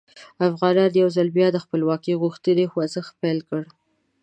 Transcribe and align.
افغانانو 0.49 0.97
یو 1.01 1.07
ځل 1.15 1.27
بیا 1.37 1.47
د 1.51 1.57
خپلواکۍ 1.63 2.13
غوښتنې 2.21 2.65
خوځښت 2.71 3.13
پیل 3.21 3.39
کړ. 3.49 3.61